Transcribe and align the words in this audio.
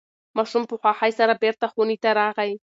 ماشوم 0.37 0.63
په 0.69 0.75
خوښۍ 0.83 1.11
سره 1.19 1.33
بیرته 1.41 1.65
خونې 1.71 1.97
ته 2.03 2.09
راغی. 2.19 2.51